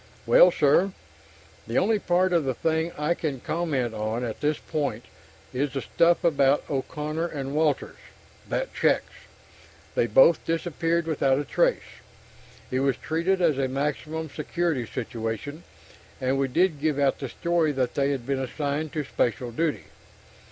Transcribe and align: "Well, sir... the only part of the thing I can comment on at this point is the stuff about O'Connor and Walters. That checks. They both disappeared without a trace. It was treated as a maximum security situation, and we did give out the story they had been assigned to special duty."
"Well, 0.25 0.49
sir... 0.49 0.93
the 1.67 1.77
only 1.77 1.99
part 1.99 2.33
of 2.33 2.43
the 2.43 2.55
thing 2.55 2.91
I 2.97 3.13
can 3.13 3.39
comment 3.39 3.93
on 3.93 4.23
at 4.23 4.41
this 4.41 4.57
point 4.57 5.05
is 5.53 5.73
the 5.73 5.81
stuff 5.81 6.23
about 6.23 6.63
O'Connor 6.71 7.27
and 7.27 7.53
Walters. 7.53 7.99
That 8.49 8.73
checks. 8.73 9.13
They 9.93 10.07
both 10.07 10.43
disappeared 10.43 11.05
without 11.05 11.37
a 11.37 11.45
trace. 11.45 11.99
It 12.71 12.79
was 12.79 12.97
treated 12.97 13.43
as 13.43 13.59
a 13.59 13.67
maximum 13.67 14.31
security 14.31 14.87
situation, 14.87 15.61
and 16.19 16.39
we 16.39 16.47
did 16.47 16.81
give 16.81 16.97
out 16.97 17.19
the 17.19 17.29
story 17.29 17.71
they 17.71 18.09
had 18.09 18.25
been 18.25 18.39
assigned 18.39 18.93
to 18.93 19.03
special 19.03 19.51
duty." 19.51 19.85